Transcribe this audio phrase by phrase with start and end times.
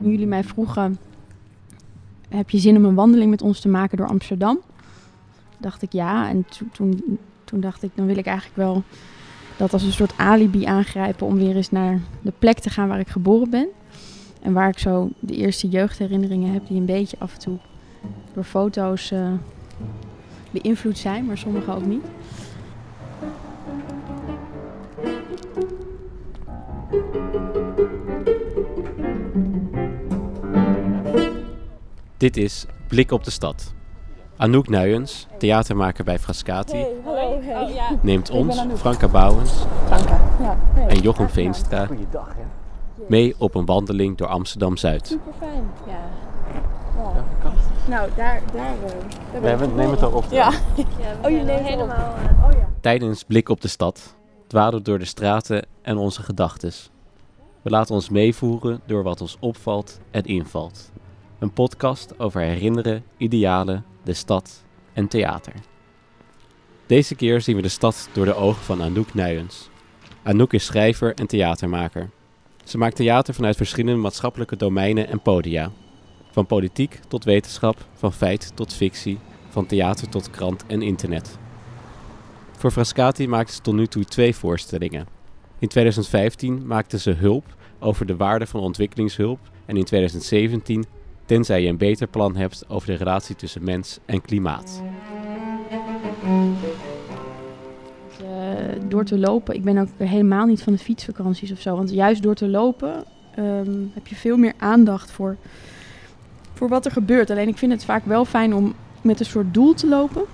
[0.00, 0.98] Toen jullie mij vroegen,
[2.28, 4.60] heb je zin om een wandeling met ons te maken door Amsterdam?
[5.58, 6.28] Dacht ik ja.
[6.28, 8.82] En toen, toen, dacht ik, dan wil ik eigenlijk wel
[9.56, 13.00] dat als een soort alibi aangrijpen om weer eens naar de plek te gaan waar
[13.00, 13.68] ik geboren ben.
[14.42, 17.58] En waar ik zo de eerste jeugdherinneringen heb die een beetje af en toe
[18.34, 19.32] door foto's uh,
[20.50, 22.04] beïnvloed zijn, maar sommige ook niet.
[32.20, 33.74] Dit is Blik op de Stad.
[34.36, 37.98] Anouk Nuyens, theatermaker bij Frascati, hey, hallo, hey.
[38.02, 39.52] neemt ons, Franka Bouwens
[39.86, 40.20] Franka.
[40.40, 40.56] Ja.
[40.74, 40.86] Hey.
[40.88, 41.88] en Jochem Veenstra
[43.08, 45.06] mee op een wandeling door Amsterdam-Zuid.
[45.06, 46.00] Super fijn, ja.
[47.88, 48.74] Nou, daar, daar,
[49.34, 50.24] uh, daar we nemen het erop.
[50.30, 50.52] Ja.
[50.76, 50.84] ja
[51.24, 52.14] oh, je neemt helemaal.
[52.16, 52.68] Uh, oh, ja.
[52.80, 56.72] Tijdens Blik op de Stad dwalen we door de straten en onze gedachten.
[57.62, 60.90] We laten ons meevoeren door wat ons opvalt en invalt.
[61.40, 65.52] Een podcast over herinneren, idealen, de stad en theater.
[66.86, 69.68] Deze keer zien we de stad door de ogen van Anouk Nuyens.
[70.22, 72.10] Anouk is schrijver en theatermaker.
[72.64, 75.70] Ze maakt theater vanuit verschillende maatschappelijke domeinen en podia.
[76.30, 79.18] Van politiek tot wetenschap, van feit tot fictie,
[79.48, 81.38] van theater tot krant en internet.
[82.52, 85.06] Voor Frascati maakte ze tot nu toe twee voorstellingen.
[85.58, 87.44] In 2015 maakte ze Hulp
[87.78, 90.84] over de waarde van ontwikkelingshulp en in 2017
[91.30, 94.82] tenzij je een beter plan hebt over de relatie tussen mens en klimaat.
[98.22, 98.28] Uh,
[98.88, 101.76] door te lopen, ik ben ook helemaal niet van de fietsvakanties of zo.
[101.76, 105.36] Want juist door te lopen ehm, heb je veel meer aandacht voor,
[106.54, 107.30] voor wat er gebeurt.
[107.30, 110.24] Alleen ik vind het vaak wel fijn om met een soort doel te lopen.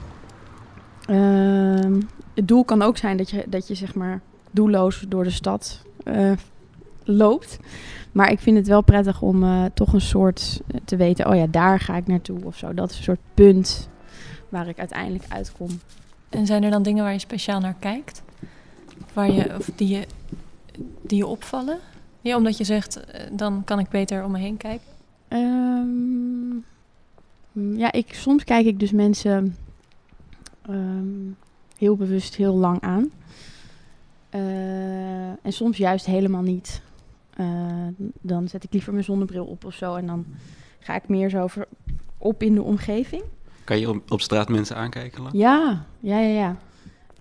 [1.07, 2.01] Ehm,
[2.35, 5.83] het doel kan ook zijn dat je, dat je zeg maar doelloos door de stad
[6.05, 6.33] uh,
[7.07, 7.59] loopt.
[8.13, 11.37] Maar ik vind het wel prettig om uh, toch een soort eh, te weten, oh
[11.37, 12.75] ja, daar ga ik naartoe of zo.
[12.75, 13.89] Dat is een soort punt
[14.49, 15.69] waar ik uiteindelijk uitkom.
[16.29, 18.23] En zijn er dan dingen waar je speciaal naar kijkt?
[19.13, 20.07] Waar je, of die, je,
[21.03, 21.79] die je opvallen?
[22.21, 24.87] Ja, omdat je zegt, uh, dan kan ik beter om me heen kijken.
[25.29, 26.65] Um,
[27.77, 29.57] ja, ik, soms kijk ik dus mensen
[30.71, 31.37] um,
[31.79, 33.11] heel bewust heel lang aan.
[34.31, 36.81] Uh, en soms juist helemaal niet.
[37.41, 37.47] Uh,
[38.21, 39.95] dan zet ik liever mijn zonnebril op of zo.
[39.95, 40.27] En dan
[40.79, 41.67] ga ik meer zo over,
[42.19, 43.23] op in de omgeving.
[43.65, 45.23] Kan je op, op straat mensen aankijken?
[45.23, 45.35] Lang?
[45.35, 46.35] Ja, ja, ja.
[46.35, 46.57] ja.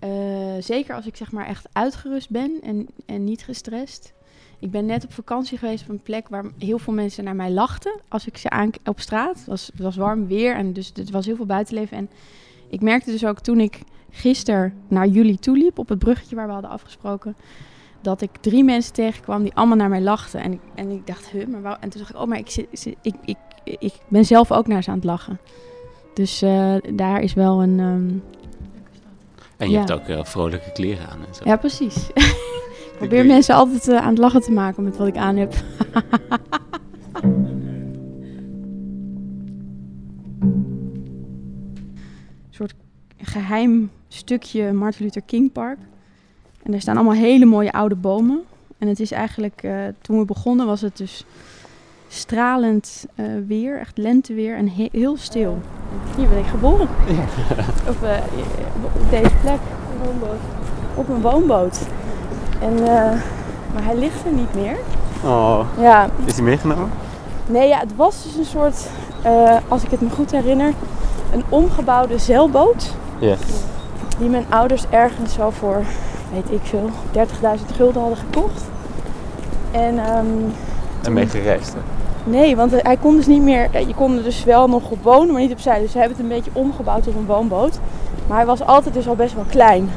[0.04, 4.12] Uh, zeker als ik zeg maar echt uitgerust ben en, en niet gestrest.
[4.58, 7.50] Ik ben net op vakantie geweest op een plek waar heel veel mensen naar mij
[7.50, 9.36] lachten als ik ze aan op straat.
[9.36, 11.96] Het was, het was warm weer en dus het was heel veel buitenleven.
[11.96, 12.10] En
[12.68, 16.46] ik merkte dus ook toen ik gisteren naar jullie toe liep op het bruggetje waar
[16.46, 17.36] we hadden afgesproken
[18.06, 20.40] dat ik drie mensen tegenkwam die allemaal naar mij lachten.
[20.40, 21.82] En ik, en ik dacht, huh, maar waarom?
[21.82, 24.82] En toen dacht ik, oh, maar ik, zit, ik, ik, ik ben zelf ook naar
[24.82, 25.38] ze aan het lachen.
[26.14, 27.78] Dus uh, daar is wel een...
[27.78, 28.22] Um,
[29.56, 29.78] en je ja.
[29.78, 31.44] hebt ook uh, vrolijke kleren aan en zo.
[31.44, 32.08] Ja, precies.
[32.92, 35.54] ik probeer mensen altijd uh, aan het lachen te maken met wat ik aan heb.
[42.46, 42.74] een soort
[43.16, 45.78] geheim stukje Martin Luther King Park.
[46.66, 48.42] En er staan allemaal hele mooie oude bomen.
[48.78, 51.24] En het is eigenlijk, uh, toen we begonnen was het dus
[52.08, 55.58] stralend uh, weer, echt lenteweer en he heel stil.
[56.16, 56.88] Hier ben ik geboren.
[57.06, 57.14] Ja.
[57.90, 58.10] Op, uh,
[58.84, 59.58] op, deze plek,
[59.92, 60.40] een woonboot.
[60.94, 61.80] op een woonboot.
[62.60, 62.74] En,
[63.74, 64.76] maar hij ligt er niet meer.
[65.24, 66.08] Oh, ja.
[66.24, 66.90] is hij meegenomen?
[67.46, 68.88] Nee, ja, het was dus een soort,
[69.68, 70.72] als ik het me goed herinner,
[71.32, 72.94] een omgebouwde zeilboot.
[73.18, 73.38] Yes.
[74.18, 75.82] Die mijn ouders ergens zo voor
[76.32, 78.64] weet ik veel, 30.000 gulden hadden gekocht.
[79.70, 80.52] En, um,
[81.02, 81.80] en mee gereisd hè?
[82.30, 85.32] Nee, want hij kon dus niet meer, je kon er dus wel nog op wonen,
[85.32, 85.80] maar niet opzij.
[85.80, 87.78] Dus ze hebben het een beetje omgebouwd tot een woonboot.
[88.26, 89.90] Maar hij was altijd dus al best wel klein.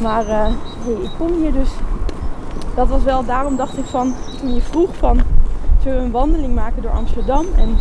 [0.00, 0.46] Maar uh,
[0.84, 1.68] hey, ik kom hier dus,
[2.74, 5.20] dat was wel, daarom dacht ik van, toen je vroeg van,
[5.82, 7.46] zullen we een wandeling maken door Amsterdam?
[7.56, 7.76] En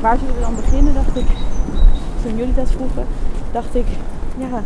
[0.00, 1.26] waar zullen we dan beginnen, dacht ik,
[2.22, 3.06] toen jullie dat vroegen,
[3.52, 3.86] dacht ik,
[4.36, 4.62] ja,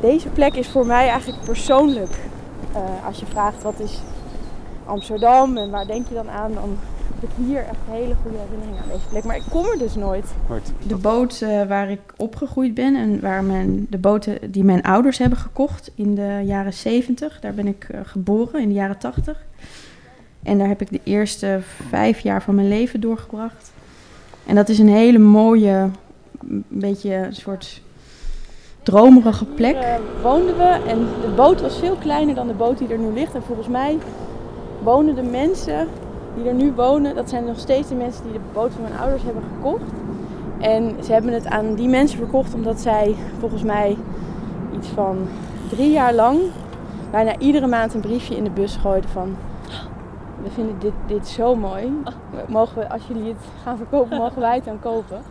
[0.00, 2.12] deze plek is voor mij eigenlijk persoonlijk.
[2.74, 3.98] Uh, als je vraagt wat is
[4.86, 6.78] Amsterdam en waar denk je dan aan, dan
[7.20, 9.24] heb ik hier echt hele goede herinneringen aan deze plek.
[9.24, 10.26] Maar ik kom er dus nooit.
[10.86, 15.18] De boot uh, waar ik opgegroeid ben en waar mijn, de boten die mijn ouders
[15.18, 19.44] hebben gekocht in de jaren 70, daar ben ik uh, geboren in de jaren 80.
[20.42, 21.58] En daar heb ik de eerste
[21.88, 23.72] vijf jaar van mijn leven doorgebracht.
[24.46, 25.88] En dat is een hele mooie,
[26.48, 27.82] een beetje een soort
[28.82, 29.74] dromerige plek.
[29.74, 32.98] Hier, uh, woonden we en de boot was veel kleiner dan de boot die er
[32.98, 33.34] nu ligt.
[33.34, 33.98] En volgens mij
[34.82, 35.88] wonen de mensen
[36.34, 38.98] die er nu wonen, dat zijn nog steeds de mensen die de boot van mijn
[39.00, 39.90] ouders hebben gekocht.
[40.58, 43.96] En ze hebben het aan die mensen verkocht omdat zij volgens mij
[44.76, 45.28] iets van
[45.68, 46.40] drie jaar lang
[47.10, 49.36] bijna iedere maand een briefje in de bus gooiden van
[50.42, 51.92] we vinden dit, dit zo mooi.
[52.48, 55.22] Mogen we, als jullie het gaan verkopen, mogen wij het dan kopen.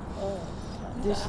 [1.01, 1.25] Dus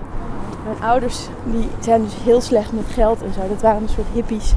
[0.70, 3.48] mijn ouders die zijn dus heel slecht met geld en zo.
[3.48, 4.52] Dat waren een soort hippies.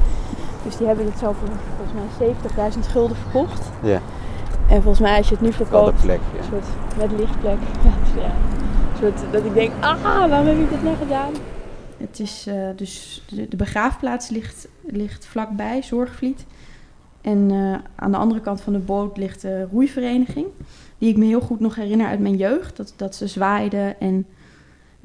[0.64, 3.70] Dus die hebben het zo voor volgens mij 70.000 gulden verkocht.
[3.82, 4.00] Ja.
[4.68, 7.58] En volgens mij als je het nu verkoopt, plek, een soort met lichtplek.
[7.84, 8.30] Ja, dus ja.
[8.30, 11.32] Een soort dat ik denk, ah, waarom heb ik dit nou gedaan?
[11.96, 16.46] Het is eh, dus de, de begraafplaats ligt, ligt vlakbij, Zorgvliet.
[17.20, 20.46] En eh, aan de andere kant van de boot ligt de roeivereniging.
[20.98, 22.76] Die ik me heel goed nog herinner uit mijn jeugd.
[22.76, 24.26] Dat, dat ze zwaaiden en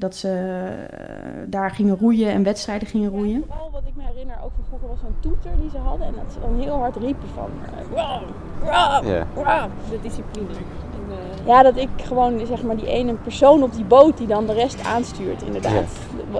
[0.00, 3.44] dat ze eh, daar gingen roeien en wedstrijden gingen roeien.
[3.48, 6.06] vooral wat ik me herinner ook van vroeger was zo'n toeter die ze hadden.
[6.06, 7.50] En dat ze dan heel hard riepen van...
[7.64, 8.22] eh, wow,
[8.60, 9.26] wow, Ja.
[9.34, 9.70] wow.
[9.90, 10.48] De discipline.
[10.48, 14.26] En, eh, Ja, dat ik gewoon zeg maar die ene persoon op die boot die
[14.26, 15.90] dan de rest aanstuurt, inderdaad.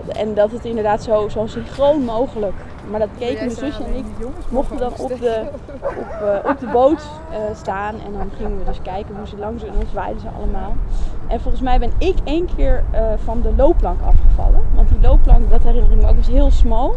[0.08, 2.54] En dat het inderdaad zo, zo synchroon mogelijk.
[2.90, 4.04] Maar dat keken mijn zusje en ik
[4.48, 5.42] mochten dan op de,
[5.80, 7.94] op, eh, op de boot eh, staan.
[8.06, 10.76] En dan gingen we dus kijken hoe ze langs en dan zwaaiden ze allemaal.
[11.30, 14.60] En volgens mij ben ik één keer eh, van de loopplank afgevallen.
[14.74, 16.96] Want die loopplank, dat herinner ik me ook, was heel smal.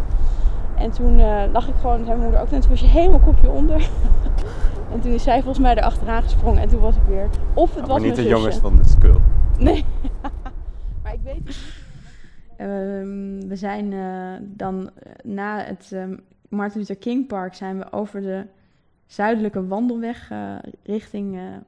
[0.75, 3.19] En toen eh, lag ik gewoon, zei mijn moeder ook, en toen was je helemaal
[3.19, 3.75] kopje onder.
[4.93, 7.29] en toen is zij volgens mij erachteraan gesprongen en toen was ik weer.
[7.53, 8.35] Of het was maar niet mijn de zusje.
[8.35, 9.21] jongens van de school.
[9.57, 9.85] Nee.
[11.03, 11.82] maar ik weet het niet.
[12.63, 16.17] Ehm, we zijn eh, dan eh, na het ehm,
[16.49, 18.45] Martin Luther King Park zijn we over de
[19.05, 21.61] zuidelijke wandelweg eh, richting eh, eh,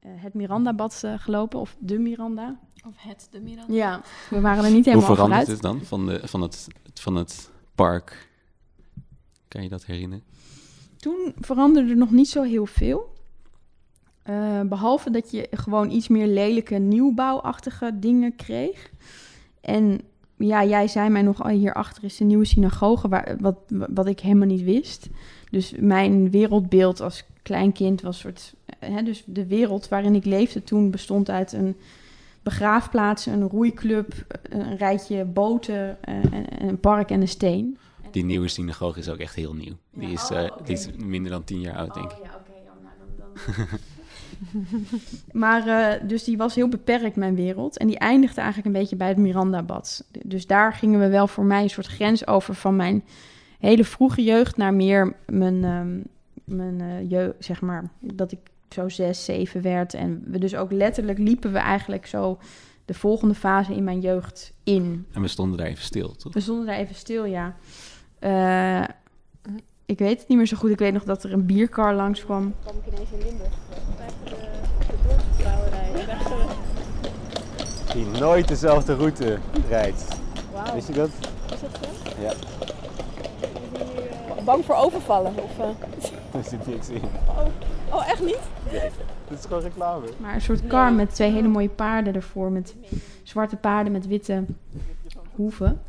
[0.00, 1.60] het Mirandabad gelopen.
[1.60, 2.58] Of de Miranda.
[2.86, 3.74] Of het de Miranda.
[3.74, 4.00] Ja,
[4.30, 5.62] we waren er niet Hoe helemaal verandert vooruit.
[5.62, 8.28] het dan van, de, van, het, van het park?
[9.48, 10.24] Kan je dat herinneren?
[10.96, 13.16] Toen veranderde er nog niet zo heel veel.
[14.22, 18.90] Eh, behalve dat je gewoon iets meer lelijke nieuwbouwachtige dingen kreeg.
[19.60, 20.00] En
[20.36, 24.20] ja, jij zei mij nog, oh, hierachter is de nieuwe synagoge, waar, wat, wat ik
[24.20, 25.08] helemaal niet wist.
[25.50, 28.54] Dus mijn wereldbeeld als klein kind was soort...
[28.78, 31.76] Hè, dus de wereld waarin ik leefde toen bestond uit een
[32.42, 34.12] begraafplaats, een roeiclub,
[34.42, 37.78] een rijtje boten, eh, en- een park en een steen.
[38.10, 39.74] Die nieuwe synagoge is ook echt heel nieuw.
[39.94, 42.18] Die, Ja, oh, eh, die is minder dan tien jaar oud, denk ik.
[42.18, 42.52] Oh ja, oké.
[42.64, 43.66] ja, nou, dan, dan...
[45.32, 47.78] maar eh, dus die was heel beperkt, mijn wereld.
[47.78, 50.04] En die eindigde eigenlijk een beetje bij het Miranda-bad.
[50.22, 53.04] Dus daar gingen we wel voor mij een soort grens over van mijn
[53.58, 56.00] hele vroege jeugd naar meer mijn, ehm
[56.48, 58.38] mijn eh, jeugd, zeg maar, dat ik
[58.68, 59.94] zo zes, zeven werd.
[59.94, 62.38] En we dus ook letterlijk liepen we eigenlijk zo
[62.84, 65.06] de volgende fase in mijn jeugd in.
[65.12, 66.32] En we stonden daar even stil, toch?
[66.32, 67.56] We stonden daar even stil, ja.
[68.18, 68.84] Eh,
[69.88, 70.70] ik weet het niet meer zo goed.
[70.70, 72.54] Ik weet nog dat er een bierkar langskwam.
[72.62, 73.52] kwam ik ineens in Limburg.
[73.96, 74.30] Bij de,
[74.86, 75.88] de dorpsbrouwerij.
[77.92, 79.38] Die nooit dezelfde route
[79.68, 80.04] rijdt.
[80.52, 81.08] Wauw, Wist je dat?
[81.52, 82.20] is dat zo?
[82.22, 82.32] Ja.
[84.44, 85.32] Bang voor overvallen?
[85.42, 86.38] Of, eh?
[86.38, 87.02] Er zit niks in.
[87.92, 88.38] Oh, echt niet?
[89.28, 90.06] Dit is gewoon reclame.
[90.20, 92.50] Maar een soort kar met twee hele mooie paarden ervoor.
[92.50, 92.74] Met
[93.22, 94.44] zwarte paarden met witte
[95.34, 95.80] hoeven.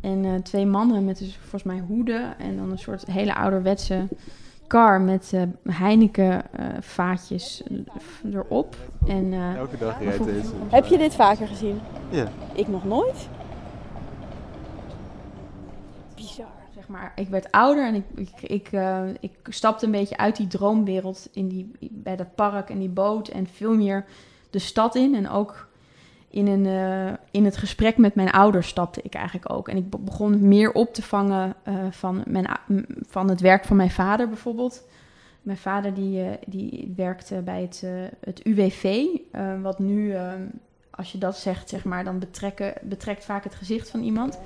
[0.00, 2.38] En eh, twee mannen met dus volgens mij hoeden.
[2.38, 4.06] En dan een soort hele ouderwetse
[4.66, 5.42] kar met eh,
[5.74, 7.62] Heineken eh, vaatjes
[8.32, 8.76] erop.
[9.06, 10.48] En, eh, Elke dag rijdt deze.
[10.68, 11.80] heb je dit vaker gezien?
[12.10, 12.28] Ja.
[12.54, 13.28] Ik nog nooit.
[16.14, 16.46] Bizar.
[16.74, 20.36] Zeg maar, ik werd ouder en ik, ik, ik, eh, ik stapte een beetje uit
[20.36, 24.04] die droomwereld in die, bij dat park en die boot en veel meer
[24.50, 25.14] de stad in.
[25.14, 25.68] En ook
[26.34, 29.68] in, een, eh, in het gesprek met mijn ouders stapte ik eigenlijk ook.
[29.68, 32.46] En ik be- begon meer op te vangen eh, van, mijn,
[33.08, 34.82] van het werk van mijn vader bijvoorbeeld.
[35.42, 37.84] Mijn vader die, eh, die werkte bij het,
[38.20, 39.04] het UWV,
[39.62, 40.14] wat nu,
[40.90, 44.38] als je dat zegt, zeg maar, dan betrekken, betrekt vaak het gezicht van iemand.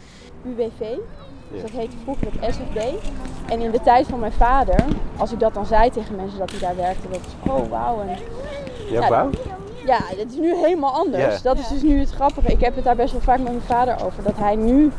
[0.45, 0.97] UWV,
[1.52, 2.78] dus dat heette vroeger het SFB.
[3.50, 4.85] En in de tijd van mijn vader,
[5.16, 8.00] als ik dat dan zei tegen mensen dat hij daar werkte, dat was oh wauw.
[8.00, 9.30] En Ja, Ja, wauw.
[9.88, 11.42] Ja, het is nu helemaal anders.
[11.42, 12.52] Dat is dus nu het grappige.
[12.52, 14.23] Ik heb het daar best wel vaak met mijn vader over.
[14.23, 14.90] Dat hij nu...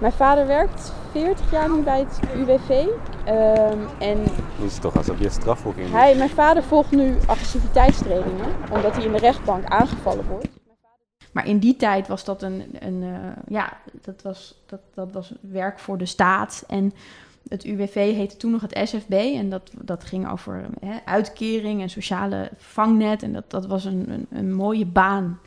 [0.00, 2.86] Mijn vader werkt 40 jaar nu bij het UWV.
[3.24, 4.18] Ehm, en
[4.58, 8.46] Nu is toch alsof je een strafhok in hij, mijn vader volgt nu agressiviteitstrainingen.
[8.72, 10.48] Omdat hij in de rechtbank aangevallen wordt.
[11.32, 12.76] Maar in die tijd was dat een...
[12.78, 16.64] een eh, ja, dat was, dat, dat was werk voor de staat.
[16.66, 16.92] En
[17.48, 19.12] het UWV heette toen nog het SFB.
[19.12, 23.22] En dat, dat ging over hè, uitkering en sociale vangnet.
[23.22, 25.40] En dat, dat was een, een, een mooie baan.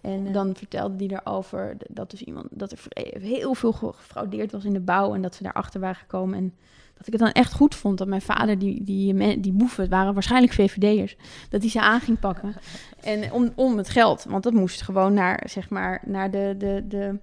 [0.00, 2.78] En dan vertelde die erover dat, dus iemand, dat er
[3.20, 6.38] heel veel ge- gefraudeerd was in de bouw en dat ze daarachter waren gekomen.
[6.38, 6.54] En
[6.96, 9.92] dat ik het dan echt goed vond dat mijn vader, die, die, die boeven, het
[9.92, 11.16] waren waarschijnlijk VVD'ers,
[11.48, 12.54] dat hij ze aan ging pakken.
[13.00, 16.84] En om, om het geld, want dat moest gewoon naar, zeg maar, naar de, de,
[16.88, 17.18] de,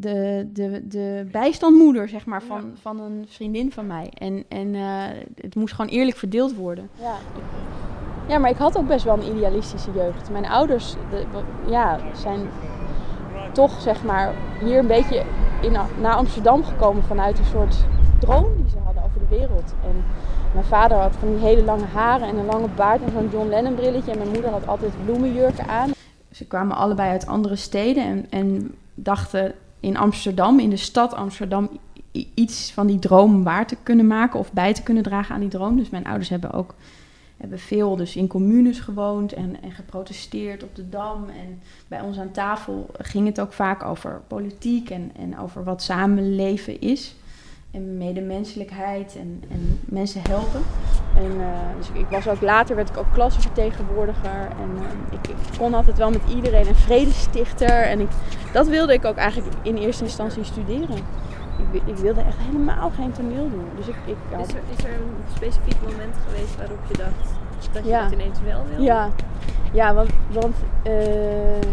[0.00, 4.10] de, de, de bijstandmoeder, zeg maar, van, van een vriendin van mij.
[4.14, 4.82] En, en eh,
[5.40, 6.88] het moest gewoon eerlijk verdeeld worden.
[7.00, 7.14] Ja.
[8.28, 10.30] ja, maar ik had ook best wel een idealistische jeugd.
[10.30, 11.24] Mijn ouders de,
[11.68, 12.40] ja, zijn
[13.52, 15.22] toch zeg maar hier een beetje
[15.62, 17.76] in, naar Amsterdam gekomen vanuit een soort
[18.18, 19.74] droom die ze hadden over de wereld.
[19.84, 20.04] En
[20.52, 23.48] mijn vader had van die hele lange haren en een lange baard en zo'n John
[23.48, 24.12] Lennon brilletje.
[24.12, 25.90] En mijn moeder had altijd bloemenjurken aan.
[26.30, 31.68] Ze kwamen allebei uit andere steden en, en dachten in Amsterdam, in de stad Amsterdam,
[32.34, 35.48] iets van die droom waar te kunnen maken of bij te kunnen dragen aan die
[35.48, 35.76] droom.
[35.76, 36.74] Dus mijn ouders hebben ook
[37.38, 41.28] hebben veel dus in communes gewoond en, en geprotesteerd op de Dam.
[41.28, 45.82] En bij ons aan tafel ging het ook vaak over politiek en, en over wat
[45.82, 47.14] samenleven is.
[47.70, 50.60] En medemenselijkheid en, en mensen helpen.
[51.16, 54.48] En, eh, dus ik, ik was ook later werd ik ook klassenvertegenwoordiger.
[54.60, 57.68] En eh, ik, ik kon altijd wel met iedereen een vredestichter.
[57.82, 58.08] En ik,
[58.52, 60.96] dat wilde ik ook eigenlijk in eerste instantie studeren.
[61.72, 63.68] Ik, ik wilde echt helemaal geen toneel doen.
[63.76, 67.30] Dus ik, ik had- Is er, is er een specifiek moment geweest waarop je dacht
[67.72, 68.02] dat je Ja.
[68.02, 68.82] dat ineens wel wilde?
[68.82, 69.08] Ja,
[69.72, 70.92] ja want, want eh,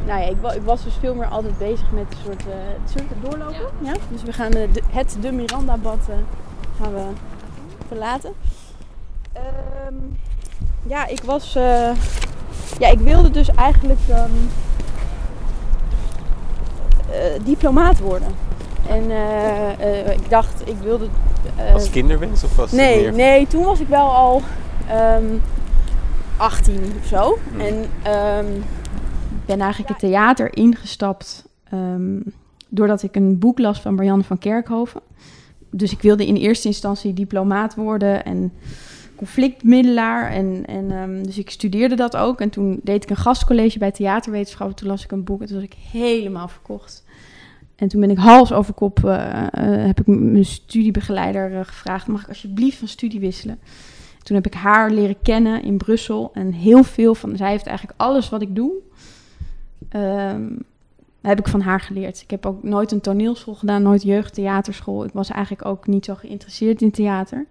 [0.05, 2.41] nou ja, ik, ik was dus veel meer altijd bezig met een soort...
[2.47, 2.53] eh
[2.93, 3.67] zullen we doorlopen?
[3.81, 3.93] Ja.
[4.11, 5.99] Dus we gaan eh, de, het De Miranda-bad
[6.81, 7.03] gaan we
[7.87, 8.33] verlaten.
[9.33, 9.93] Ehm,
[10.83, 11.55] ja, ik was...
[11.55, 11.89] eh,
[12.79, 14.29] ja, ik wilde dus eigenlijk ehm,
[17.11, 18.27] eh, diplomaat worden.
[18.89, 21.07] En eh, eh, ik dacht, ik wilde...
[21.55, 23.13] eh, Als kinderwens of was het Nee, meer...
[23.13, 24.41] nee, toen was ik wel al
[24.89, 25.23] ehm
[26.37, 27.37] 18 of zo.
[27.53, 27.59] Hm.
[27.59, 28.55] En ehm,
[29.45, 32.19] Ik ben eigenlijk het theater ingestapt ehm,
[32.69, 35.01] doordat ik een boek las van Marianne van Kerkhoven.
[35.69, 38.53] Dus ik wilde in eerste instantie diplomaat worden en
[39.15, 40.31] conflictmiddelaar.
[40.31, 42.41] En, en, ehm, dus ik studeerde dat ook.
[42.41, 44.75] En toen deed ik een gastcollege bij theaterwetenschappen.
[44.75, 47.03] Toen las ik een boek en toen was ik helemaal verkocht.
[47.75, 52.07] En toen ben ik hals over kop, eh, eh, heb ik mijn studiebegeleider eh, gevraagd...
[52.07, 53.59] mag ik alsjeblieft van studie wisselen?
[54.25, 56.31] Toen heb ik haar leren kennen in Brussel.
[56.33, 57.37] En heel veel van...
[57.37, 58.71] Zij heeft eigenlijk alles wat ik doe...
[59.89, 60.55] ehm,
[61.21, 62.21] heb ik van haar geleerd.
[62.21, 65.05] Ik heb ook nooit een toneelschool gedaan, nooit jeugdtheaterschool.
[65.05, 67.45] Ik was eigenlijk ook niet zo geïnteresseerd in theater.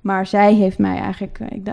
[0.00, 1.72] Maar zij heeft mij eigenlijk, eh,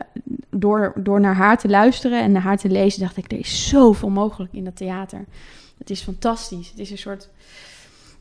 [0.49, 3.67] door, door naar haar te luisteren en naar haar te lezen, dacht ik, er is
[3.69, 5.25] zoveel mogelijk in dat theater.
[5.77, 6.69] Het is fantastisch.
[6.69, 7.29] Het is een soort,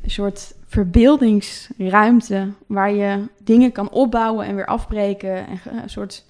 [0.06, 5.46] een soort verbeeldingsruimte waar je dingen kan opbouwen en weer afbreken.
[5.46, 6.24] En een soort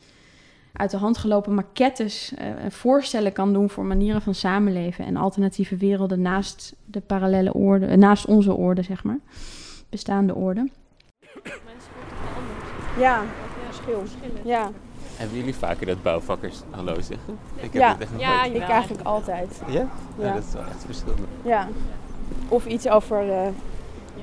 [0.73, 5.17] uit de hand gelopen maquettes eh, en voorstellen kan doen voor manieren van samenleven en
[5.17, 9.19] alternatieve werelden naast de parallele orde, eh, naast onze orde, zeg maar,
[9.89, 10.61] bestaande orde.
[11.33, 11.51] Mensen
[11.95, 12.99] wordt toch wel anders.
[12.99, 13.25] ja, Ja,
[13.67, 13.99] verschil.
[14.01, 14.41] verschillen.
[14.45, 14.71] Ja,
[15.17, 17.39] Hebben jullie vaker dat bouwvakkers hallo zeggen?
[17.57, 17.89] Ik heb Ja.
[17.93, 18.55] het echt nog Ja, nooit.
[18.55, 19.61] ik eigenlijk altijd.
[19.67, 19.73] Ja?
[19.73, 20.33] Ja, Ja.
[20.35, 21.21] dat is wel echt verschillend.
[21.45, 21.69] Ja.
[22.49, 23.49] Of iets over, eh,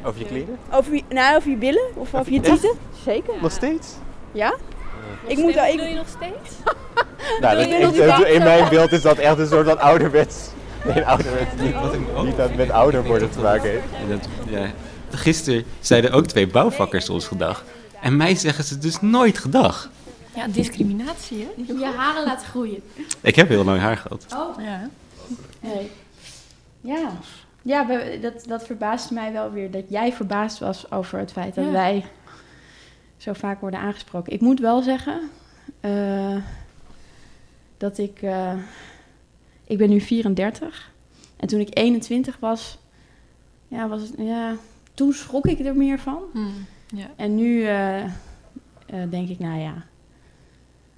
[0.06, 0.58] Over je kleren?
[0.72, 2.50] over, je, nou, over je billen of over je Echt?
[2.62, 2.78] tieten.
[3.06, 3.34] Zeker.
[3.42, 3.88] Nog steeds?
[4.32, 4.50] Ja?
[4.50, 6.56] Nog Ik moet ik- Doe je nog steeds?
[7.40, 10.36] Nou, dat, ik, dat- in mijn beeld is dat echt een soort van ouderwets.
[10.86, 11.76] Nee, ouderwets niet.
[12.24, 13.84] Niet dat het met ouder worden te maken heeft.
[14.02, 14.68] En dat, ja.
[15.12, 17.64] Gisteren zeiden ook twee bouwvakkers ons gedag.
[18.02, 19.90] En mij zeggen ze dus nooit gedag.
[20.36, 21.74] Ja, discriminatie, hè?
[21.74, 22.82] Je haren laten groeien.
[23.22, 24.26] Ik heb heel lang haar gehad.
[24.36, 24.90] Oh, Ja.
[25.60, 25.92] nee.
[26.82, 27.12] Ja,
[27.66, 31.56] ja we- dat, dat verbaasde mij wel weer dat jij verbaasd was over het feit
[31.56, 31.72] dat Ja.
[31.72, 32.06] wij
[33.18, 34.34] zo vaak worden aangesproken.
[34.34, 35.22] Ik moet wel zeggen
[35.80, 36.36] eh,
[37.78, 38.22] dat ik.
[38.22, 38.54] eh,
[39.68, 40.92] ik ben nu 34.
[41.38, 42.78] En toen ik 21 was,
[43.68, 44.56] ja, was het, ja,
[44.94, 46.22] toen schrok ik er meer van.
[46.34, 46.66] Hmm,
[46.96, 47.06] ja.
[47.16, 48.04] En nu eh,
[49.10, 49.74] denk ik, nou ja,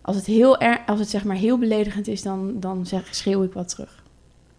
[0.02, 3.44] als het, heel er, als het zeg maar heel beledigend is, dan, dan zeg, schreeuw
[3.44, 4.04] ik wat terug.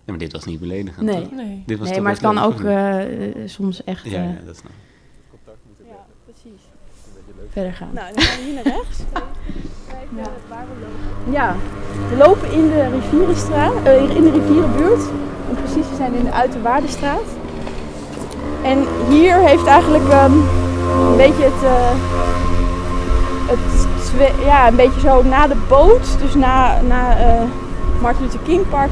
[0.06, 1.06] Ja, maar dit was niet beledigend.
[1.06, 1.22] Nee.
[1.22, 1.30] toch?
[1.30, 1.62] Nee.
[1.66, 4.36] Dit was Nee, toch maar het kan ook eh, eh, soms echt Ja, eh, ja,
[4.46, 4.84] dat snap ik.
[5.86, 6.60] Ja, precies.
[7.50, 7.90] verder gaan.
[7.92, 8.98] Nou, dan gaan we hier naar rechts.
[9.88, 10.30] Kijken Ja.
[10.48, 11.32] waar we lopen.
[11.32, 11.56] Ja,
[12.08, 15.02] we lopen in de rivierenstraat, eh, in de rivierenbuurt.
[15.48, 17.25] Om precies te zijn in de Uiterwaardenstraat.
[18.62, 20.32] En hier heeft eigenlijk ehm,
[21.10, 21.94] een beetje het, eh,
[23.46, 23.84] het
[24.44, 27.42] ja, een beetje zo na de boot, dus na, na eh,
[28.00, 28.90] Martin Luther King Park,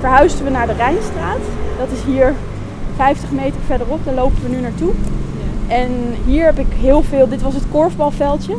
[0.00, 1.40] verhuisden we naar de Rijnstraat.
[1.78, 2.34] Dat is hier
[2.96, 4.92] 50 meter verderop, daar lopen we nu naartoe.
[5.68, 5.90] En
[6.26, 8.56] hier heb ik heel veel, dit was het korfbalveldje.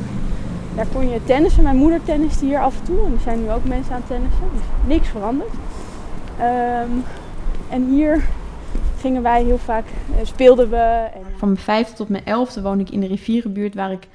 [0.75, 1.63] Daar kon je tennissen.
[1.63, 3.05] Mijn moeder tenniste hier af en toe.
[3.05, 4.43] En er zijn nu ook mensen aan het tennissen.
[4.53, 5.53] Dus niks veranderd.
[6.39, 6.89] Ehm,
[7.69, 8.24] En hier
[9.00, 10.77] gingen wij heel vaak, eh, speelden we.
[11.13, 14.07] En, Van mijn vijfde tot mijn elfde woonde ik in de rivierenbuurt waar ik...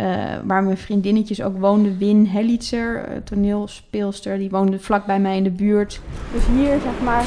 [0.00, 0.06] eh,
[0.44, 1.98] waar mijn vriendinnetjes ook woonden.
[1.98, 6.00] Win Hellitzer, eh, toneelspeelster, die woonde vlak bij mij in de buurt.
[6.32, 7.22] dus hier zeg maar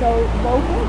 [0.00, 0.86] zo boven.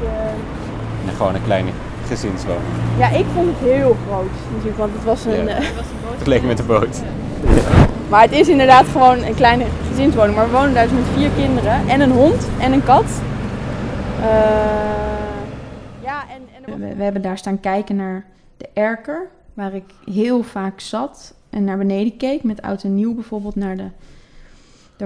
[0.00, 1.70] Dus, eh, En gewoon een kleine
[2.06, 2.62] gezinswoning.
[2.98, 5.44] ja, ik vond het heel groot natuurlijk, want het was een...
[5.46, 5.56] Ja.
[5.56, 5.64] eh,
[6.16, 7.02] Vergeleken met de boot.
[8.08, 10.36] maar het is inderdaad gewoon een kleine gezinswoning.
[10.36, 13.04] Maar we wonen daar dus met vier kinderen en een hond en een kat.
[14.20, 14.26] Eh,
[16.02, 18.24] ja, en, en we hebben daar staan kijken naar
[18.62, 22.42] de Erker, waar ik heel vaak zat en naar beneden keek.
[22.42, 23.88] Met oud en nieuw bijvoorbeeld naar de...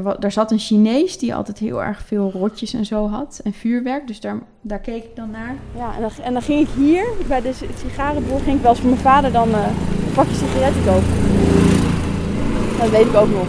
[0.02, 3.52] Wa- daar zat een Chinees die altijd heel erg veel rotjes en zo had en
[3.52, 4.06] vuurwerk.
[4.06, 5.54] Dus daar, daar keek ik dan naar.
[5.76, 8.70] Ja, en dan, en dan ging ik hier, bij de si- sigarenboer, ging ik wel
[8.70, 9.66] eens voor mijn vader dan eh,
[10.06, 11.08] een pakje sigaretten kopen.
[12.78, 13.46] Dat weet ik ook nog.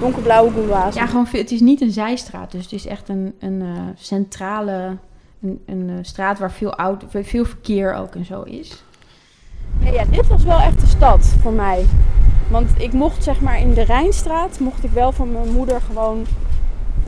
[0.00, 0.94] Donkerblauwe gouloirs.
[0.94, 4.96] Ja, gewoon, het is niet een zijstraat, dus het is echt een, een eh, centrale
[5.42, 8.82] een, een eh, straat waar veel, auto, veel verkeer ook en zo is.
[9.80, 11.84] Ja, ja, dit was wel echt de stad voor mij.
[12.50, 16.24] Want ik mocht zeg maar in de Rijnstraat, mocht ik wel van mijn moeder gewoon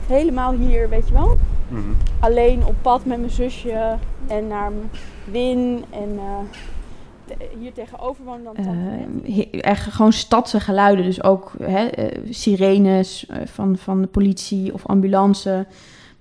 [0.07, 1.37] helemaal hier, weet je wel.
[1.67, 1.81] Mhm.
[2.19, 3.95] Alleen op pad met mijn zusje
[4.27, 4.71] en naar
[5.31, 6.23] Win en eh,
[7.25, 8.55] te- hier tegenover woonde dan.
[8.65, 14.73] Eh, he- echt gewoon stadse geluiden, dus ook hè, eh, sirenes van, van de politie
[14.73, 15.65] of ambulance,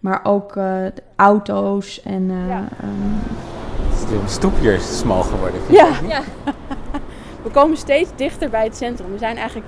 [0.01, 0.75] maar ook eh,
[1.17, 2.57] auto's en eh,
[4.09, 5.61] De stoep hier is smal geworden.
[5.67, 5.87] vind Ja.
[5.87, 6.21] je?
[7.45, 9.13] We komen steeds dichter bij het centrum.
[9.13, 9.67] We zijn eigenlijk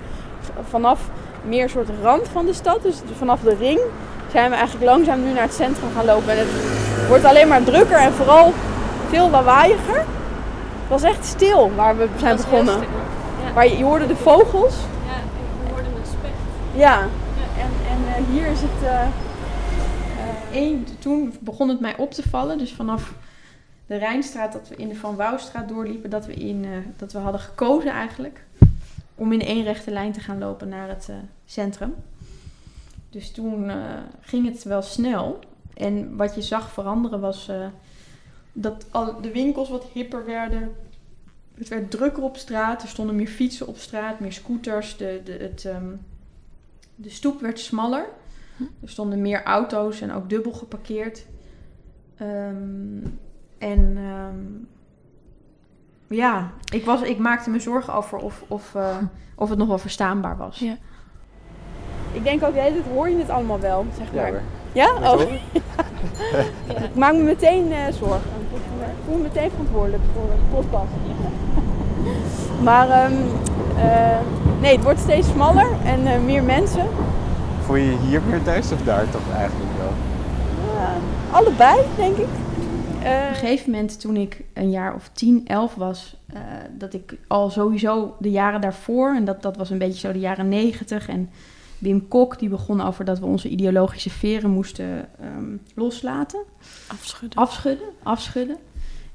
[0.69, 1.01] vanaf
[1.43, 3.81] meer een soort rand van de stad, dus vanaf de ring,
[4.33, 6.31] zijn we eigenlijk langzaam nu naar het centrum gaan lopen.
[6.33, 6.49] En het
[7.09, 8.53] wordt alleen maar drukker en vooral
[9.09, 9.97] veel lawaaiiger.
[9.97, 12.79] Het was echt stil waar we zijn begonnen.
[12.81, 13.53] Ja.
[13.55, 14.75] Waar je, je hoorde de vogels.
[15.07, 15.15] Ja,
[15.63, 16.31] we hoorden een spek.
[16.75, 16.99] Ja.
[17.01, 18.89] En, en eh, hier is het...
[18.91, 19.01] eh,
[20.53, 23.13] Eén, toen begon het mij op te vallen, dus vanaf
[23.89, 27.19] de Rijnstraat dat we in de Van Wouwstraat doorliepen, dat we, in, eh, dat we
[27.19, 28.45] hadden gekozen eigenlijk
[29.15, 31.95] om in één rechte lijn te gaan lopen naar het eh, centrum.
[33.11, 33.77] Dus toen eh,
[34.21, 35.39] ging het wel snel.
[35.75, 37.51] En wat je zag veranderen was
[38.53, 40.75] dat al de winkels wat hipper werden.
[41.55, 42.83] Het werd drukker op straat.
[42.83, 44.97] Er stonden meer fietsen op straat, meer scooters.
[44.97, 45.95] De, de, het, ehm,
[46.95, 48.07] de stoep werd smaller.
[48.83, 51.25] Er stonden meer auto's en ook dubbel geparkeerd.
[52.17, 53.01] Ehm,
[53.59, 54.37] en ehm,
[56.17, 58.97] ja, ik, was, ik maakte me zorgen over of, of, eh,
[59.37, 60.59] of het nog wel verstaanbaar was.
[60.59, 60.77] Ja.
[62.13, 64.33] ik denk ook, tijd hoor je het allemaal wel, zeg Ja maar.
[64.33, 64.41] Ja?
[64.73, 65.21] Je Oh,
[66.89, 68.31] ik maak me meteen eh, zorgen.
[68.53, 70.91] Ik voel me meteen verantwoordelijk voor de podcast.
[72.69, 73.13] maar ehm,
[73.79, 74.19] eh,
[74.61, 76.87] nee, het wordt steeds smaller en eh, meer mensen.
[77.65, 79.93] Voel je je hier meer thuis of daar toch eigenlijk wel?
[80.75, 80.91] Ja,
[81.31, 82.29] allebei, denk ik.
[83.09, 86.41] Eh, Op een gegeven moment, toen ik een jaar of 10, 11 was, eh,
[86.79, 90.19] dat ik al sowieso de jaren daarvoor, en dat, dat was een beetje zo de
[90.19, 91.31] jaren 90, en
[91.79, 96.41] Wim Kok die begon over dat we onze ideologische veren moesten ehm, loslaten.
[96.87, 97.39] Afschudden.
[97.39, 98.57] afschudden, afschudden.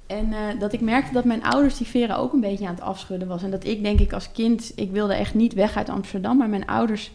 [0.08, 2.84] En eh, dat ik merkte dat mijn ouders die veren ook een beetje aan het
[2.84, 3.43] afschudden was.
[3.43, 6.38] En dat ik denk ik als kind, ik wilde echt niet weg uit Amsterdam.
[6.38, 7.12] Maar mijn ouders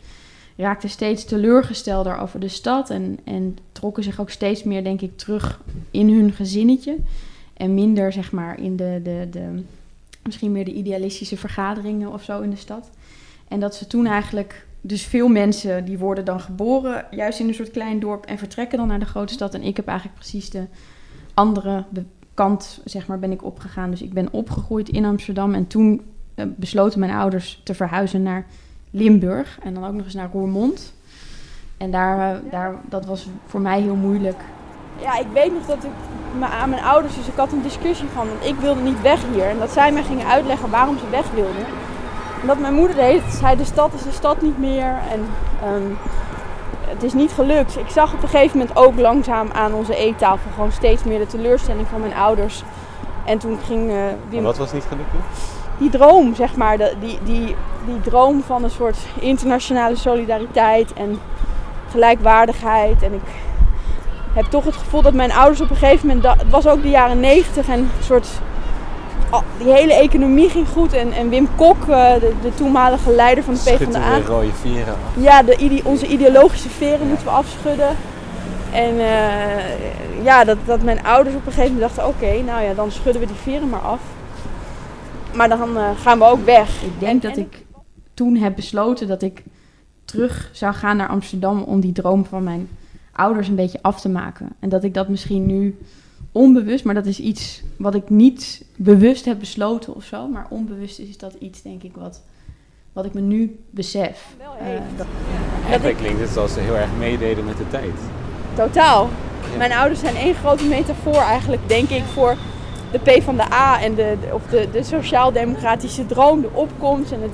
[0.62, 2.90] raakten steeds teleurgestelder over de stad.
[2.90, 6.97] En, en trokken zich ook steeds meer, denk ik, terug in hun gezinnetje.
[7.55, 9.62] En minder, zeg maar, in de, de, de
[10.23, 12.90] misschien meer de idealistische vergaderingen of zo in de stad.
[13.49, 17.55] En dat ze toen eigenlijk, dus veel mensen die worden dan geboren, juist in een
[17.55, 19.55] soort klein dorp en vertrekken dan naar de grote stad.
[19.55, 20.64] En ik heb eigenlijk precies de
[21.35, 21.85] andere
[22.35, 23.90] kant, zeg maar, ben ik opgegaan.
[23.90, 26.03] Dus ik ben opgegroeid in Amsterdam en toen
[26.35, 28.47] eh, besloten mijn ouders te verhuizen naar
[28.90, 30.92] Limburg en dan ook nog eens naar Roermond.
[31.77, 34.40] En daar, eh, daar, dat was voor mij heel moeilijk.
[35.01, 35.90] ja, ik weet nog dat ik
[36.40, 39.44] aan mijn ouders, dus ik had een discussie van, want ik wilde niet weg hier.
[39.44, 41.66] En dat zij mij gingen uitleggen waarom ze weg wilden.
[42.40, 44.94] En dat mijn moeder de hele tijd zei, de stad is de stad niet meer.
[45.11, 45.27] En
[45.62, 45.92] ehm,
[46.81, 47.77] het is niet gelukt.
[47.77, 51.27] Ik zag op een gegeven moment ook langzaam aan onze eettafel gewoon steeds meer de
[51.27, 52.62] teleurstelling van mijn ouders.
[53.24, 53.96] En toen ging eh
[54.29, 55.58] Wim En wat was niet gelukt?
[55.78, 57.54] Die droom, zeg maar, de, die, die,
[57.86, 61.18] die droom van een soort internationale solidariteit en
[61.90, 63.02] gelijkwaardigheid.
[63.02, 63.20] En ik
[64.32, 66.82] heb toch het gevoel dat mijn ouders op een gegeven moment, da- het was ook
[66.82, 68.28] de jaren negentig en een soort,
[69.58, 70.92] die hele economie ging goed.
[70.92, 74.92] En, en Wim Kok, eh, de, de toenmalige leider van de PvdA, de rode vieren
[74.94, 75.22] af.
[75.22, 77.88] ja, de, ide- onze ideologische veren moeten we afschudden.
[78.72, 82.74] En eh, ja, dat, dat mijn ouders op een gegeven moment dachten, oké, nou ja,
[82.74, 83.98] dan schudden we die veren maar af.
[85.38, 86.83] Maar dan eh, gaan we ook weg.
[86.83, 87.64] Ik denk En- dat en ik
[88.14, 89.42] toen heb besloten dat ik
[90.05, 92.68] terug zou gaan naar Amsterdam om die droom van mijn
[93.12, 94.48] ouders een beetje af te maken.
[94.61, 95.79] En dat ik dat misschien nu
[96.33, 100.29] onbewust, maar dat is iets wat ik niet bewust heb besloten of zo.
[100.29, 102.22] Maar onbewust is dat iets, denk ik, wat,
[102.92, 104.27] wat ik me nu besef.
[104.40, 105.07] Uh, dat,
[105.66, 107.94] Eigenlijk klinkt het alsof ze heel erg meededen met de tijd.
[108.55, 109.09] Totaal.
[109.59, 112.37] Mijn ouders zijn één grote metafoor eigenlijk, denk ik, voor
[112.92, 117.12] de P van de A en de, de- of de, de sociaal-democratische droom, de opkomst
[117.12, 117.31] en het,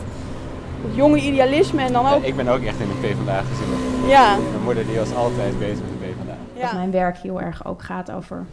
[0.86, 2.22] het jonge idealisme en dan ook.
[2.22, 4.08] Ik ben ook echt in de PvdA gezin.
[4.08, 6.36] Ja, Mijn moeder die was altijd bezig met de PvdA.
[6.60, 6.74] dat ja.
[6.76, 8.46] mijn werk heel erg ook gaat over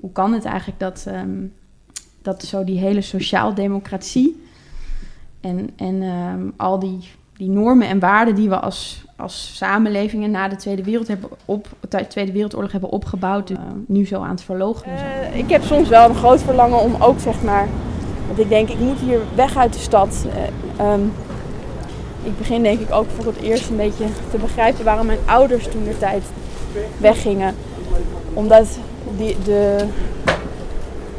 [0.00, 1.46] hoe kan het eigenlijk dat, ehm,
[2.22, 4.44] dat zo die hele sociaaldemocratie
[5.40, 10.48] en, en ehm, al die, die normen en waarden die we als, als samenlevingen na
[10.48, 14.44] de Tweede, Wereld hebben op, de Tweede Wereldoorlog hebben opgebouwd, eh, nu zo aan het
[14.44, 15.32] zijn.
[15.32, 17.68] Eh, ik heb soms wel een groot verlangen om ook zeg maar.
[18.26, 20.26] Want ik denk, ik moet hier weg uit de stad.
[20.28, 21.00] Eh, ehm,
[22.22, 25.68] ik begin denk ik ook voor het eerst een beetje te begrijpen waarom mijn ouders
[25.68, 26.24] toen de tijd
[26.98, 27.54] weggingen.
[28.32, 28.78] Omdat
[29.16, 29.84] die, de,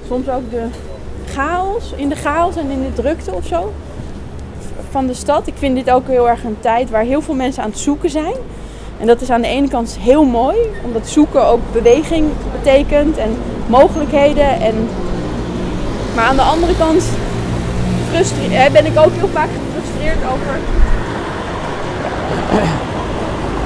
[0.07, 0.67] soms ook de
[1.25, 3.73] chaos, in de chaos en in de drukte of zo
[4.95, 5.47] van de stad.
[5.47, 8.09] Ik vind dit ook heel erg een tijd waar heel veel mensen aan het zoeken
[8.09, 8.33] zijn.
[8.99, 13.37] En dat is aan de ene kant heel mooi, omdat zoeken ook beweging betekent en
[13.67, 14.61] mogelijkheden.
[14.61, 14.87] En...
[16.15, 17.03] Maar aan de andere kant
[18.11, 20.55] frustre- ben ik ook heel vaak gefrustreerd over,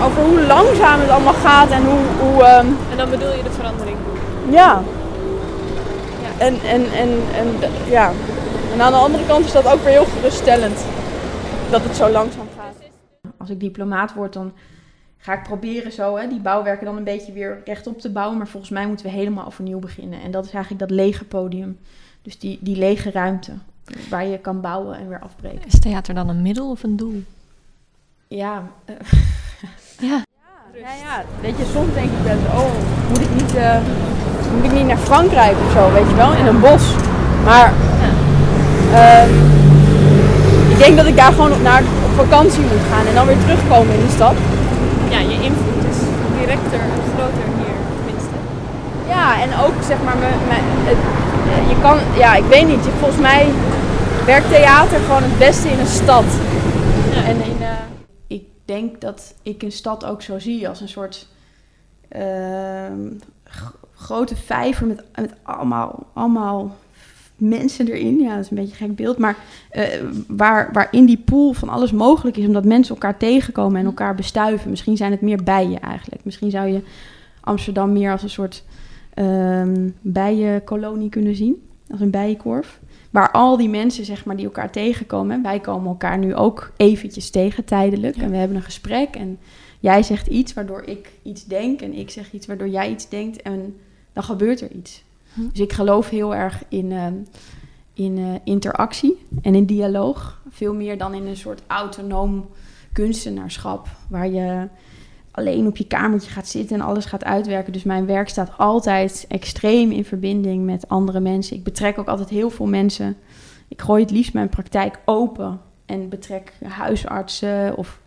[0.06, 2.00] over hoe langzaam het allemaal gaat en hoe.
[2.30, 3.98] hoe ehm, En dan bedoel je de verandering.
[4.50, 4.82] ja.
[6.38, 8.12] En, en, en, en, d- ja.
[8.74, 10.80] En aan de andere kant is dat ook weer heel geruststellend.
[11.71, 12.75] Dat het zo langzaam gaat.
[13.38, 14.53] Als ik diplomaat word, dan
[15.17, 18.38] ga ik proberen zo hè, die bouwwerken dan een beetje weer rechtop te bouwen.
[18.38, 20.21] Maar volgens mij moeten we helemaal overnieuw beginnen.
[20.21, 21.79] En dat is eigenlijk dat lege podium.
[22.21, 23.51] Dus die, die lege ruimte
[24.10, 25.65] waar je kan bouwen en weer afbreken.
[25.65, 27.23] Is theater dan een middel of een doel?
[28.27, 28.95] Ja, eh,
[29.99, 30.23] Ja.
[30.73, 32.73] Ja, ja, weet je, soms denk ik wel eens, oh,
[33.10, 33.79] moet ik niet, eh,
[34.55, 36.95] moet ik niet naar Frankrijk of zo, weet je wel, in een bos.
[37.43, 37.73] Maar
[38.93, 39.59] ehm,
[40.80, 43.39] ik denk dat ik daar gewoon op, naar, op vakantie moet gaan en dan weer
[43.46, 44.36] terugkomen in de stad.
[45.10, 45.98] Ja, je invloed is
[46.39, 48.36] directer en groter hier, tenminste.
[49.08, 50.98] Ja, en ook zeg maar, me, me- het,
[51.70, 53.48] je kan, ja, ik weet niet, je- volgens mij
[54.26, 56.24] werkt theater gewoon het beste in een stad.
[57.26, 57.68] En in, eh,
[58.28, 61.28] ik denk dat ik een stad ook zo zie als een soort
[62.10, 63.00] ehm,
[63.96, 66.76] grote vijver met, met allemaal, allemaal
[67.39, 68.19] mensen erin.
[68.19, 69.17] Ja, dat is een beetje een gek beeld.
[69.17, 69.38] Maar
[69.69, 69.84] eh,
[70.28, 74.15] waar, waar in die pool van alles mogelijk is, omdat mensen elkaar tegenkomen en elkaar
[74.15, 74.69] bestuiven.
[74.69, 76.25] Misschien zijn het meer bijen eigenlijk.
[76.25, 76.82] Misschien zou je
[77.39, 78.63] Amsterdam meer als een soort
[79.13, 81.62] ehm bijenkolonie kunnen zien.
[81.91, 82.80] Als een bijenkorf.
[83.10, 85.41] Waar al die mensen, zeg maar, die elkaar tegenkomen.
[85.41, 88.15] Wij komen elkaar nu ook eventjes tegen, tijdelijk.
[88.17, 89.15] En we hebben een gesprek.
[89.15, 89.39] En
[89.80, 91.82] jij zegt iets waardoor ik iets denk.
[91.82, 93.41] En ik zeg iets waardoor jij iets denkt.
[93.41, 93.75] En
[94.13, 95.04] dan gebeurt er iets.
[95.39, 95.47] Hm.
[95.52, 97.13] Dus ik geloof heel erg in, ehm,
[97.93, 100.41] in eh, interactie en in dialoog.
[100.49, 102.49] Veel meer dan in een soort autonoom
[102.93, 103.88] kunstenaarschap.
[104.10, 104.67] Waar je
[105.32, 107.73] alleen op je kamertje gaat zitten en alles gaat uitwerken.
[107.73, 111.56] Dus mijn werk staat altijd extreem in verbinding met andere mensen.
[111.56, 113.17] Ik betrek ook altijd heel veel mensen.
[113.67, 117.99] Ik gooi het liefst mijn praktijk open en betrek huisartsen of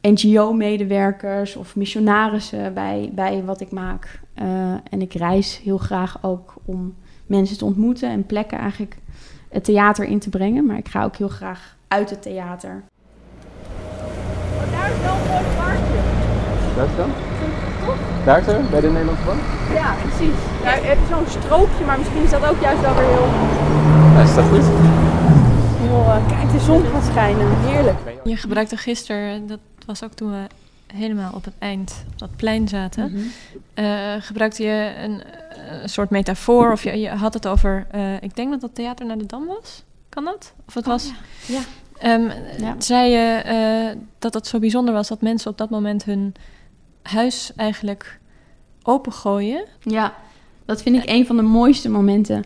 [0.00, 4.20] NGO-medewerkers of missionarissen bij, bij wat ik maak.
[4.34, 6.94] Eh, en ik reis heel graag ook om
[7.26, 8.96] mensen te ontmoeten en plekken eigenlijk
[9.48, 10.66] het theater in te brengen.
[10.66, 12.82] Maar ik ga ook heel graag uit het theater.
[14.70, 16.00] daar is wel een mooi parkje.
[16.76, 17.10] Dat dan?
[18.24, 19.40] Daar zo, bij de Nederlandse Bank?
[19.72, 20.38] Ja, precies.
[20.62, 23.28] Daar heb je zo'n strookje, maar misschien is dat ook juist wel weer heel...
[24.14, 24.64] Ja, is dat goed?
[25.82, 27.46] heel eh, kijk, de zon gaat schijnen.
[27.60, 27.98] Heerlijk.
[28.24, 30.46] Je gebruikte gisteren, dat was ook toen we
[30.94, 33.30] helemaal op het eind op dat plein zaten.
[33.74, 35.22] eh, gebruikte je een,
[35.82, 39.06] een soort metafoor of je, je had het over, eh, ik denk dat dat theater
[39.06, 39.84] naar de Dam was.
[40.08, 40.54] Kan dat?
[40.66, 41.12] Of het was...
[41.46, 41.60] ja.
[41.98, 42.74] Ehm, Ja.
[42.78, 46.34] Zei je eh, dat het zo bijzonder was dat mensen op dat moment hun
[47.02, 48.18] huis eigenlijk
[48.82, 49.64] opengooien?
[49.80, 50.14] Ja,
[50.64, 52.44] dat vind ik een van de mooiste momenten.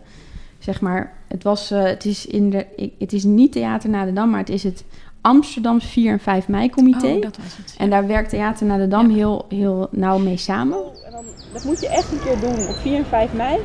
[0.59, 4.29] Zeg maar, het, was, het, is in de, het is niet Theater naar de Dam,
[4.29, 4.83] maar het is het
[5.27, 7.07] Amsterdams 4 en 5 mei comité.
[7.07, 7.75] Oh, dat was het.
[7.77, 9.15] En daar werkt Theater naar de Dam Ja.
[9.15, 10.77] heel, heel nauw mee samen.
[11.05, 13.57] En dan, dat moet je echt een keer doen op 4 en 5 mei.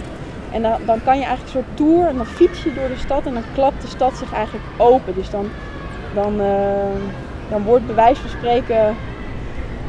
[0.52, 2.96] En dan, dan kan je eigenlijk een soort tour en dan fiets je door de
[2.96, 5.14] stad en dan klapt de stad zich eigenlijk open.
[5.14, 5.46] Dus dan,
[6.14, 7.00] dan, eh,
[7.50, 8.88] dan wordt bij wijze van spreken,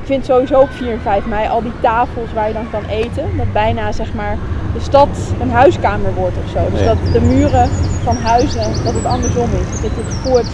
[0.01, 2.85] ik vind sowieso op 4 en 5 mei al die tafels waar je dan kan
[2.85, 4.37] eten, dat bijna zeg maar
[4.73, 5.09] de stad
[5.41, 6.69] een huiskamer wordt of zo.
[6.71, 6.85] Dus Ja.
[6.85, 7.69] dat de muren
[8.03, 9.67] van huizen, dat het andersom is.
[9.71, 10.47] Dus dat je het voort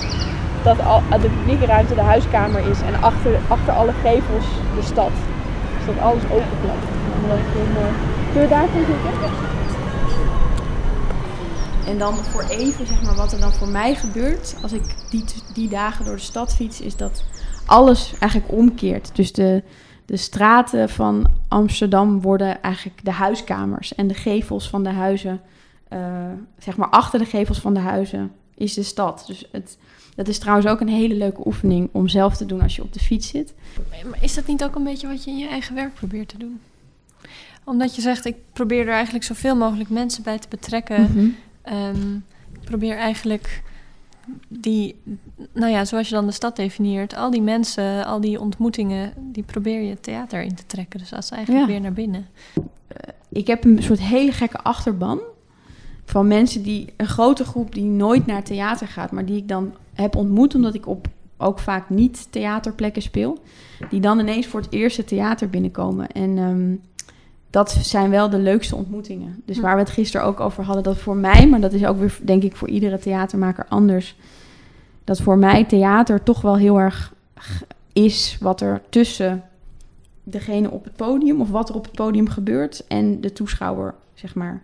[0.63, 0.77] dat
[1.21, 4.45] de publieke ruimte de huiskamer is en achter, achter alle gevels
[4.75, 5.11] de stad.
[5.77, 6.85] Dus dat alles openklapt.
[7.21, 7.91] Kun je,
[8.33, 9.57] kun je daar gaan zitten?
[11.87, 15.25] En dan voor even, zeg maar, wat er dan voor mij gebeurt als ik die,
[15.53, 17.23] die dagen door de stad fiets, is dat
[17.65, 19.15] alles eigenlijk omkeert.
[19.15, 19.63] Dus de,
[20.05, 23.95] de straten van Amsterdam worden eigenlijk de huiskamers.
[23.95, 25.41] En de gevels van de huizen,
[25.93, 25.99] uh,
[26.57, 29.23] zeg maar achter de gevels van de huizen, is de stad.
[29.27, 29.77] Dus het,
[30.19, 32.93] dat is trouwens ook een hele leuke oefening om zelf te doen als je op
[32.93, 33.53] de fiets zit.
[34.09, 36.37] Maar is dat niet ook een beetje wat je in je eigen werk probeert te
[36.37, 36.59] doen?
[37.63, 41.11] Omdat je zegt, ik probeer er eigenlijk zoveel mogelijk mensen bij te betrekken.
[41.15, 41.35] Mm
[42.53, 43.63] ik probeer eigenlijk
[44.47, 44.95] die,
[45.53, 49.43] nou ja, zoals je dan de stad definieert, al die mensen, al die ontmoetingen, die
[49.43, 50.99] probeer je theater in te trekken.
[50.99, 52.27] Dus dat is eigenlijk weer naar binnen.
[52.53, 52.63] Eh,
[53.29, 55.19] ik heb een soort hele gekke achterban
[56.05, 59.73] van mensen die, een grote groep die nooit naar theater gaat, maar die ik dan
[60.01, 61.07] heb ontmoet omdat ik op
[61.37, 63.37] ook vaak niet theaterplekken speel,
[63.89, 66.11] die dan ineens voor het eerste theater binnenkomen.
[66.11, 66.75] En ehm,
[67.49, 69.41] dat zijn wel de leukste ontmoetingen.
[69.45, 71.99] Dus waar we het gisteren ook over hadden, dat voor mij, maar dat is ook
[71.99, 74.15] weer denk ik voor iedere theatermaker anders,
[75.03, 77.13] dat voor mij theater toch wel heel erg
[77.93, 79.43] is wat er tussen
[80.23, 84.35] degene op het podium of wat er op het podium gebeurt en de toeschouwer, zeg
[84.35, 84.63] maar.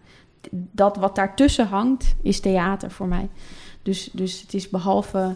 [0.51, 3.29] Dat wat daartussen hangt, is theater voor mij.
[3.85, 5.35] Dus, dus het is behalve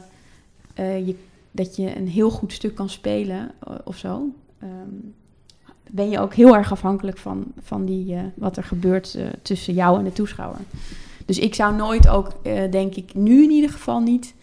[0.79, 1.15] uh, je,
[1.51, 4.33] dat je een heel goed stuk kan spelen uh, of zo.
[4.63, 5.13] Um,
[5.91, 9.97] ben je ook heel erg afhankelijk van, van die, uh, wat er gebeurt tussen jou
[9.97, 10.59] en de toeschouwer.
[11.25, 14.33] Dus ik zou nooit ook, denk ik, nu in ieder geval niet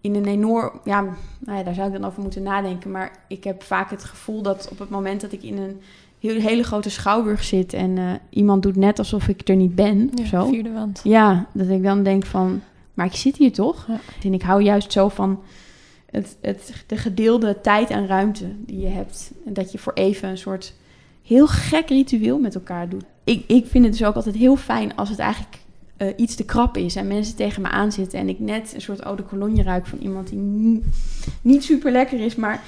[0.00, 0.80] in een enorm.
[0.84, 1.00] Ja,
[1.38, 2.90] nou ja, daar zou ik dan over moeten nadenken.
[2.90, 5.80] Maar ik heb vaak het gevoel dat op het moment dat ik in een
[6.18, 10.10] heel, hele grote schouwburg zit en iemand doet net alsof ik er niet ben.
[10.14, 10.46] Ja, zo.
[10.46, 11.00] vierde wand.
[11.04, 12.62] Ja, dat ik dan denk van,
[12.94, 13.86] maar ik zit hier toch?
[13.88, 14.00] Ja.
[14.22, 15.42] En ik hou juist zo van
[16.10, 19.32] het, het, de gedeelde tijd en ruimte die je hebt.
[19.46, 20.74] En dat je voor even een soort
[21.22, 23.04] heel gek ritueel met elkaar doet.
[23.24, 25.56] Ik, ik vind het dus ook altijd heel fijn als het eigenlijk
[25.98, 29.00] uh, iets te krap is en mensen tegen me aanzitten en ik net een soort
[29.00, 30.38] eau de cologne ruik van iemand die
[31.42, 32.62] niet super lekker is, maar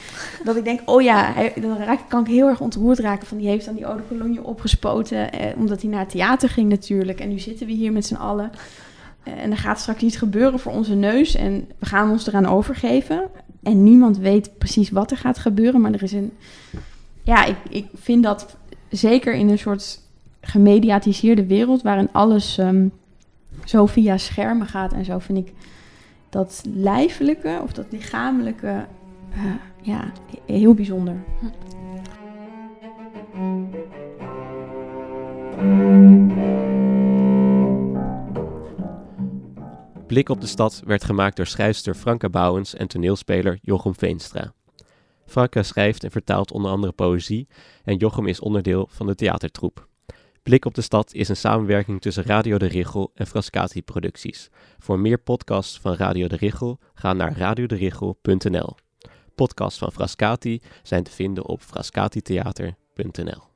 [0.45, 3.39] dat ik denk, oh ja, hij, dan raak, kan ik heel erg ontroerd raken van
[3.39, 6.69] die heeft dan die eau de cologne opgespoten, eh, omdat hij naar het theater ging
[6.69, 8.51] natuurlijk en nu zitten we hier met z'n allen.
[9.27, 13.29] En er gaat straks iets gebeuren voor onze neus en we gaan ons eraan overgeven.
[13.63, 16.33] En niemand weet precies wat er gaat gebeuren, maar er is een
[17.27, 18.57] ja, ik, ik vind dat
[18.89, 20.01] zeker in een soort
[20.41, 22.93] gemediatiseerde wereld waarin alles um,
[23.65, 25.53] zo via schermen gaat en zo, vind ik
[26.29, 28.85] dat lijfelijke of dat lichamelijke
[29.37, 29.45] uh,
[29.83, 30.13] ja,
[30.47, 31.17] heel bijzonder.
[40.07, 44.53] Blik op de stad werd gemaakt door schrijfster Franka Bouwens en toneelspeler Jochem Veenstra.
[45.25, 47.49] Franke schrijft en vertaalt onder andere poëzie
[47.85, 49.89] en Jochem is onderdeel van de theatertroep.
[50.43, 54.51] Blik op de stad is een samenwerking tussen Radio de Richel en Frascati Producties.
[54.79, 58.75] Voor meer podcasts van Radio de Richel ga naar radioderichel.nl.
[59.35, 63.56] Podcasts van Frascati zijn te vinden op frascatitheater.nl.